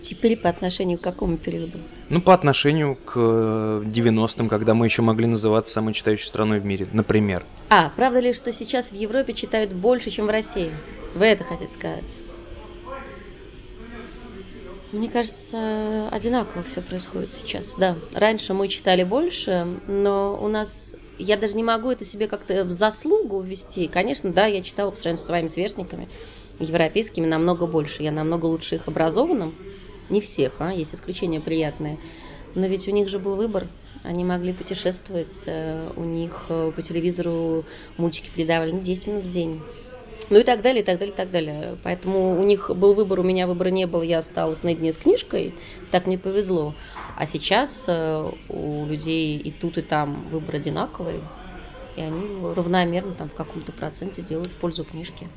Теперь 0.00 0.36
по 0.36 0.48
отношению 0.48 0.98
к 0.98 1.02
какому 1.02 1.36
периоду? 1.36 1.78
Ну, 2.08 2.20
по 2.20 2.34
отношению 2.34 2.96
к 2.96 3.16
90-м, 3.16 4.48
когда 4.48 4.74
мы 4.74 4.86
еще 4.86 5.02
могли 5.02 5.26
называться 5.28 5.74
самой 5.74 5.94
читающей 5.94 6.26
страной 6.26 6.58
в 6.58 6.64
мире, 6.64 6.88
например. 6.92 7.44
А, 7.68 7.92
правда 7.94 8.18
ли, 8.18 8.32
что 8.32 8.52
сейчас 8.52 8.90
в 8.90 8.94
Европе 8.94 9.32
читают 9.32 9.72
больше, 9.72 10.10
чем 10.10 10.26
в 10.26 10.30
России? 10.30 10.72
Вы 11.14 11.26
это 11.26 11.44
хотите 11.44 11.72
сказать? 11.72 12.18
Мне 14.92 15.08
кажется, 15.08 16.08
одинаково 16.10 16.62
все 16.62 16.82
происходит 16.82 17.32
сейчас, 17.32 17.76
да. 17.76 17.96
Раньше 18.12 18.52
мы 18.52 18.68
читали 18.68 19.04
больше, 19.04 19.66
но 19.86 20.38
у 20.38 20.48
нас... 20.48 20.96
Я 21.18 21.38
даже 21.38 21.56
не 21.56 21.64
могу 21.64 21.90
это 21.90 22.04
себе 22.04 22.28
как-то 22.28 22.64
в 22.64 22.70
заслугу 22.70 23.40
ввести. 23.40 23.88
Конечно, 23.88 24.32
да, 24.32 24.44
я 24.44 24.62
читала 24.62 24.90
по 24.90 24.96
сравнению 24.96 25.18
со 25.18 25.26
своими 25.26 25.46
сверстниками, 25.46 26.08
европейскими, 26.58 27.26
намного 27.26 27.66
больше. 27.66 28.02
Я 28.02 28.12
намного 28.12 28.44
лучше 28.44 28.74
их 28.74 28.86
образованным, 28.86 29.54
не 30.10 30.20
всех, 30.20 30.56
а, 30.58 30.72
есть 30.72 30.94
исключения 30.94 31.40
приятные. 31.40 31.98
Но 32.54 32.66
ведь 32.66 32.86
у 32.86 32.90
них 32.90 33.08
же 33.08 33.18
был 33.18 33.36
выбор. 33.36 33.68
Они 34.02 34.24
могли 34.24 34.52
путешествовать, 34.52 35.44
э, 35.46 35.90
у 35.96 36.02
них 36.02 36.46
э, 36.48 36.72
по 36.74 36.82
телевизору 36.82 37.64
мультики 37.96 38.30
передавали 38.34 38.72
10 38.72 39.06
минут 39.06 39.24
в 39.24 39.30
день. 39.30 39.62
Ну 40.30 40.38
и 40.38 40.42
так 40.44 40.62
далее, 40.62 40.82
и 40.82 40.84
так 40.84 40.98
далее, 40.98 41.12
и 41.12 41.16
так 41.16 41.30
далее. 41.30 41.78
Поэтому 41.82 42.38
у 42.38 42.42
них 42.44 42.70
был 42.74 42.94
выбор, 42.94 43.20
у 43.20 43.22
меня 43.22 43.46
выбора 43.46 43.68
не 43.68 43.86
было, 43.86 44.02
я 44.02 44.18
осталась 44.18 44.62
наедине 44.62 44.92
с 44.92 44.98
книжкой, 44.98 45.54
так 45.90 46.06
мне 46.06 46.18
повезло. 46.18 46.74
А 47.16 47.26
сейчас 47.26 47.86
э, 47.88 48.30
у 48.48 48.86
людей 48.86 49.38
и 49.38 49.50
тут, 49.50 49.78
и 49.78 49.82
там 49.82 50.28
выбор 50.30 50.56
одинаковый, 50.56 51.20
и 51.96 52.00
они 52.00 52.54
равномерно 52.54 53.14
там 53.14 53.28
в 53.28 53.34
каком-то 53.34 53.72
проценте 53.72 54.22
делают 54.22 54.50
в 54.50 54.56
пользу 54.56 54.84
книжки. 54.84 55.28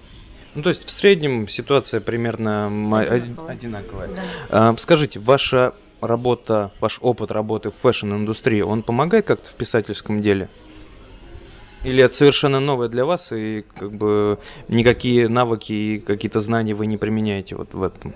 Ну, 0.56 0.64
то 0.64 0.70
есть 0.70 0.88
в 0.88 0.92
среднем 0.92 1.48
ситуация 1.48 2.00
примерно 2.00 2.68
одинаковая. 2.68 3.52
одинаковая. 3.52 4.10
Да. 4.16 4.22
А, 4.50 4.78
скажите, 4.78 5.20
ваша 5.20 5.74
работа, 6.00 6.72
ваш 6.80 7.00
опыт 7.02 7.32
работы 7.32 7.70
в 7.70 7.76
фэшн-индустрии, 7.76 8.62
он 8.62 8.82
помогает 8.82 9.26
как-то 9.26 9.50
в 9.50 9.56
писательском 9.56 10.22
деле? 10.22 10.50
Или 11.86 12.04
это 12.04 12.16
совершенно 12.16 12.60
новое 12.60 12.88
для 12.88 13.06
вас, 13.06 13.32
и 13.32 13.62
как 13.62 13.92
бы 13.92 14.40
никакие 14.68 15.30
навыки 15.30 15.72
и 15.72 16.00
какие-то 16.00 16.40
знания 16.40 16.74
вы 16.74 16.88
не 16.88 16.98
применяете 16.98 17.56
вот 17.56 17.76
в 17.76 17.84
этом? 17.84 18.16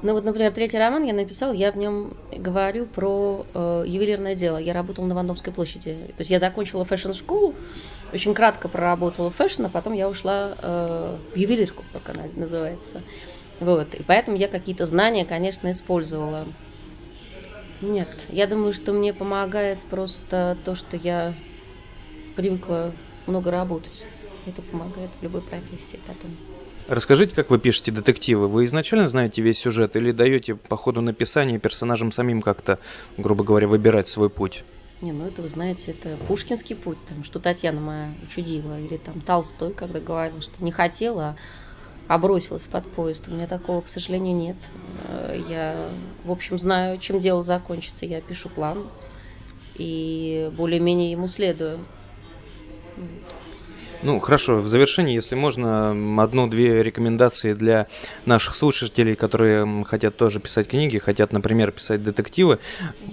Ну 0.00 0.14
вот, 0.14 0.24
например, 0.24 0.52
третий 0.52 0.78
роман 0.78 1.04
я 1.04 1.12
написала, 1.12 1.52
я 1.52 1.70
в 1.70 1.76
нем 1.76 2.14
говорю 2.32 2.86
про 2.86 3.44
э, 3.52 3.82
ювелирное 3.86 4.34
дело. 4.34 4.56
Я 4.56 4.72
работала 4.72 5.04
на 5.04 5.14
Вандомской 5.14 5.52
площади. 5.52 5.96
То 6.16 6.20
есть 6.20 6.30
я 6.30 6.38
закончила 6.38 6.84
фэшн-школу, 6.84 7.54
очень 8.14 8.32
кратко 8.32 8.68
проработала 8.68 9.28
фэшн, 9.28 9.66
а 9.66 9.68
потом 9.68 9.92
я 9.92 10.08
ушла 10.08 10.54
э, 10.56 11.16
в 11.34 11.36
ювелирку, 11.36 11.84
как 11.92 12.16
она 12.16 12.26
называется. 12.36 13.02
Вот. 13.60 13.94
И 13.96 14.02
поэтому 14.04 14.38
я 14.38 14.48
какие-то 14.48 14.86
знания, 14.86 15.26
конечно, 15.26 15.70
использовала. 15.70 16.46
Нет, 17.82 18.08
я 18.28 18.46
думаю, 18.46 18.72
что 18.72 18.92
мне 18.92 19.12
помогает 19.12 19.78
просто 19.90 20.56
то, 20.64 20.74
что 20.74 20.96
я 20.96 21.34
привыкла 22.38 22.94
много 23.26 23.50
работать. 23.50 24.06
Это 24.46 24.62
помогает 24.62 25.10
в 25.18 25.22
любой 25.24 25.42
профессии 25.42 25.98
потом. 26.06 26.36
Расскажите, 26.86 27.34
как 27.34 27.50
вы 27.50 27.58
пишете 27.58 27.90
детективы? 27.90 28.46
Вы 28.46 28.64
изначально 28.66 29.08
знаете 29.08 29.42
весь 29.42 29.58
сюжет 29.58 29.96
или 29.96 30.12
даете 30.12 30.54
по 30.54 30.76
ходу 30.76 31.00
написания 31.00 31.58
персонажам 31.58 32.12
самим 32.12 32.40
как-то, 32.40 32.78
грубо 33.16 33.42
говоря, 33.42 33.66
выбирать 33.66 34.06
свой 34.06 34.30
путь? 34.30 34.62
Не, 35.00 35.10
ну 35.10 35.26
это, 35.26 35.42
вы 35.42 35.48
знаете, 35.48 35.90
это 35.90 36.16
пушкинский 36.28 36.76
путь, 36.76 36.98
там, 37.06 37.24
что 37.24 37.40
Татьяна 37.40 37.80
моя 37.80 38.14
учудила, 38.22 38.80
или 38.80 38.98
там 38.98 39.20
Толстой, 39.20 39.72
когда 39.72 39.98
говорил, 39.98 40.40
что 40.40 40.62
не 40.62 40.70
хотела, 40.70 41.36
а 42.06 42.18
бросилась 42.18 42.66
под 42.66 42.88
поезд. 42.92 43.26
У 43.26 43.32
меня 43.32 43.48
такого, 43.48 43.80
к 43.80 43.88
сожалению, 43.88 44.36
нет. 44.36 44.56
Я, 45.48 45.88
в 46.24 46.30
общем, 46.30 46.56
знаю, 46.56 46.98
чем 47.00 47.18
дело 47.18 47.42
закончится. 47.42 48.06
Я 48.06 48.20
пишу 48.20 48.48
план 48.48 48.84
и 49.74 50.50
более-менее 50.56 51.10
ему 51.10 51.26
следую. 51.26 51.80
Ну, 54.00 54.20
хорошо, 54.20 54.60
в 54.60 54.68
завершении, 54.68 55.14
если 55.14 55.34
можно, 55.34 55.90
одну-две 56.22 56.84
рекомендации 56.84 57.52
для 57.54 57.88
наших 58.26 58.54
слушателей, 58.54 59.16
которые 59.16 59.84
хотят 59.84 60.16
тоже 60.16 60.38
писать 60.38 60.68
книги, 60.68 60.98
хотят, 60.98 61.32
например, 61.32 61.72
писать 61.72 62.04
детективы. 62.04 62.60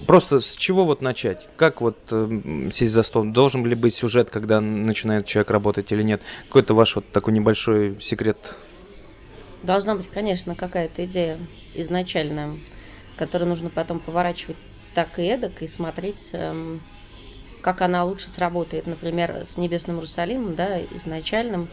Просто 0.05 0.41
с 0.41 0.55
чего 0.55 0.85
вот 0.85 1.01
начать? 1.01 1.49
Как 1.55 1.81
вот 1.81 1.97
э, 2.11 2.69
сесть 2.71 2.93
за 2.93 3.01
стол? 3.01 3.25
Должен 3.25 3.65
ли 3.65 3.73
быть 3.73 3.95
сюжет, 3.95 4.29
когда 4.29 4.61
начинает 4.61 5.25
человек 5.25 5.49
работать 5.49 5.91
или 5.91 6.03
нет? 6.03 6.21
Какой-то 6.49 6.75
ваш 6.75 6.97
вот 6.97 7.11
такой 7.11 7.33
небольшой 7.33 7.99
секрет? 7.99 8.37
Должна 9.63 9.95
быть, 9.95 10.09
конечно, 10.09 10.55
какая-то 10.55 11.05
идея 11.05 11.39
изначальная, 11.73 12.59
которую 13.17 13.49
нужно 13.49 13.71
потом 13.71 13.99
поворачивать 13.99 14.57
так 14.93 15.17
и 15.17 15.23
эдак 15.23 15.63
и 15.63 15.67
смотреть, 15.67 16.29
эм, 16.33 16.81
как 17.65 17.81
она 17.81 18.03
лучше 18.05 18.29
сработает. 18.29 18.85
Например, 18.85 19.41
с 19.43 19.57
«Небесным 19.57 19.95
Иерусалимом», 19.95 20.53
да, 20.53 20.79
изначальным 20.79 21.67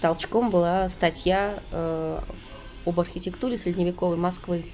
толчком 0.00 0.50
была 0.50 0.88
статья 0.88 1.62
э, 1.70 2.18
об 2.84 2.98
архитектуре 2.98 3.56
средневековой 3.56 4.16
Москвы. 4.16 4.64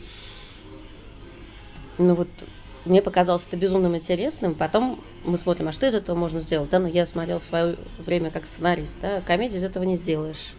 Ну 1.99 2.15
вот 2.15 2.29
мне 2.87 3.03
показалось 3.03 3.47
это 3.47 3.59
безумно 3.59 3.95
интересным. 3.95 4.55
Потом 4.55 4.99
мы 5.27 5.37
смотрим, 5.37 5.69
а 5.69 5.73
что 5.73 5.87
из 5.87 5.95
этого 5.95 6.17
можно 6.17 6.41
сделать? 6.41 6.71
Да, 6.71 6.79
ну 6.79 6.87
я 6.87 7.05
смотрел 7.05 7.39
в 7.39 7.45
свое 7.45 7.77
время 7.99 8.31
как 8.31 8.47
сценарист, 8.47 8.99
да, 9.03 9.21
комедию 9.21 9.61
из 9.61 9.65
этого 9.65 9.85
не 9.85 9.99
сделаешь. 9.99 10.55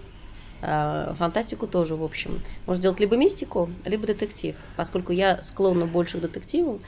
А, 0.62 1.16
фантастику 1.18 1.66
тоже, 1.66 1.96
в 1.96 2.04
общем. 2.04 2.40
Можно 2.68 2.82
сделать 2.82 3.00
либо 3.00 3.18
мистику, 3.18 3.68
либо 3.84 4.06
детектив. 4.06 4.56
Поскольку 4.76 5.12
я 5.12 5.42
склонна 5.42 5.88
больше 5.88 6.20
к 6.20 6.22
детективу, 6.22 6.82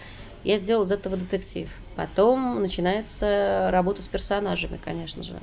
я 0.46 0.58
сделал 0.58 0.84
из 0.84 0.92
этого 0.92 1.18
детектив. 1.18 1.70
Потом 1.96 2.62
начинается 2.62 3.70
работа 3.72 4.02
с 4.02 4.08
персонажами, 4.08 4.80
конечно 4.84 5.24
же. 5.24 5.34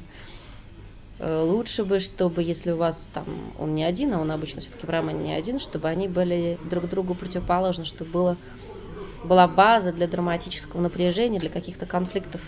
Э, 1.19 1.43
лучше 1.43 1.85
бы, 1.85 1.99
чтобы, 1.99 2.43
если 2.43 2.71
у 2.71 2.77
вас 2.77 3.11
там 3.13 3.25
он 3.59 3.75
не 3.75 3.85
один, 3.85 4.15
а 4.15 4.21
он 4.21 4.31
обычно 4.31 4.61
все-таки 4.61 4.87
в 4.87 4.91
романе 4.91 5.25
не 5.25 5.33
один, 5.33 5.59
чтобы 5.59 5.89
они 5.89 6.07
были 6.09 6.59
друг 6.71 6.89
другу 6.89 7.15
противоположны, 7.15 7.85
чтобы 7.85 8.11
было 8.11 8.37
была 9.25 9.47
база 9.47 9.93
для 9.93 10.09
драматического 10.09 10.81
напряжения, 10.81 11.39
для 11.39 11.51
каких-то 11.51 11.87
конфликтов. 11.87 12.41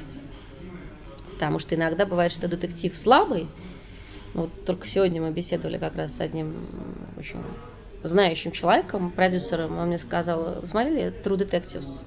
Потому 1.34 1.58
что 1.58 1.74
иногда 1.74 2.04
бывает, 2.06 2.32
что 2.32 2.48
детектив 2.48 2.96
слабый. 2.96 3.46
Вот 4.32 4.64
только 4.64 4.88
сегодня 4.88 5.22
мы 5.22 5.30
беседовали 5.30 5.78
как 5.78 5.94
раз 5.94 6.16
с 6.16 6.20
одним 6.20 6.66
очень 7.16 7.42
знающим 8.02 8.50
человеком, 8.50 9.10
продюсером. 9.10 9.78
Он 9.78 9.88
мне 9.88 9.98
сказал, 9.98 10.66
смотрели 10.66 11.12
True 11.22 11.38
Detectives? 11.38 12.06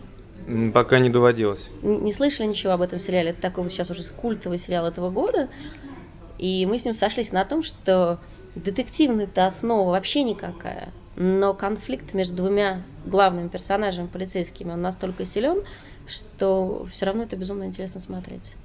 Пока 0.74 1.00
не 1.00 1.10
доводилось. 1.10 1.70
Не 1.82 2.13
слышали 2.13 2.48
ничего 2.48 2.74
об 2.74 2.82
этом 2.82 3.00
сериале. 3.00 3.32
Это 3.32 3.41
такой 3.41 3.63
вот 3.63 3.72
сейчас 3.72 3.89
уже 3.89 4.03
культовый 4.03 4.58
сериал 4.58 4.86
этого 4.86 5.10
года. 5.10 5.50
И 6.38 6.65
мы 6.65 6.77
с 6.77 6.86
ним 6.86 6.94
сошлись 6.94 7.32
на 7.32 7.44
том, 7.46 7.63
что 7.63 8.20
детективная-то 8.56 9.46
основа 9.46 9.91
вообще 9.91 10.24
никакая 10.24 10.94
но 11.17 11.56
конфликт 11.56 12.13
между 12.13 12.36
двумя 12.36 12.84
главными 13.06 13.48
персонажами 13.48 14.06
полицейскими, 14.06 14.72
он 14.72 14.84
настолько 14.84 15.25
силен, 15.25 15.63
что 16.06 16.86
все 16.91 17.08
равно 17.08 17.24
это 17.24 17.36
безумно 17.36 17.63
интересно 17.63 18.00
смотреть. 18.00 18.56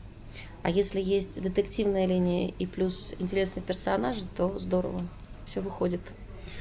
А 0.62 0.71
если 0.71 1.00
есть 1.00 1.41
детективная 1.41 2.07
линия 2.07 2.52
и 2.59 2.67
плюс 2.67 3.14
интересные 3.19 3.62
персонажи, 3.62 4.26
то 4.37 4.59
здорово, 4.59 5.02
все 5.47 5.61
выходит. 5.61 6.02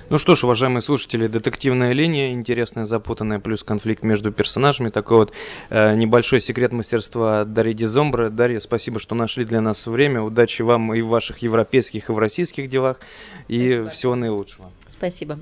Ну 0.09 0.17
что 0.17 0.35
ж, 0.35 0.43
уважаемые 0.43 0.81
слушатели, 0.81 1.27
детективная 1.27 1.93
линия, 1.93 2.33
интересная, 2.33 2.83
запутанная, 2.83 3.39
плюс 3.39 3.63
конфликт 3.63 4.03
между 4.03 4.31
персонажами. 4.31 4.89
Такой 4.89 5.17
вот 5.17 5.33
э, 5.69 5.95
небольшой 5.95 6.41
секрет 6.41 6.73
мастерства 6.73 7.45
Дарьи 7.45 7.73
Дизомбра. 7.73 8.29
Дарья, 8.29 8.59
спасибо, 8.59 8.99
что 8.99 9.15
нашли 9.15 9.45
для 9.45 9.61
нас 9.61 9.87
время. 9.87 10.21
Удачи 10.21 10.63
вам 10.63 10.93
и 10.93 11.01
в 11.01 11.07
ваших 11.07 11.37
европейских, 11.39 12.09
и 12.09 12.11
в 12.11 12.17
российских 12.17 12.67
делах. 12.67 12.99
И 13.47 13.71
спасибо. 13.71 13.89
всего 13.89 14.15
наилучшего. 14.15 14.71
Спасибо. 14.87 15.39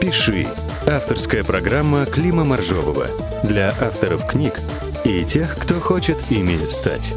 «Пиши»– 0.00 0.46
авторская 0.86 1.44
программа 1.44 2.06
Клима 2.06 2.42
Моржового 2.42 3.06
для 3.44 3.68
авторов 3.68 4.26
книг 4.26 4.54
и 5.04 5.24
тех, 5.24 5.56
кто 5.58 5.74
хочет 5.74 6.16
ими 6.30 6.56
стать. 6.68 7.12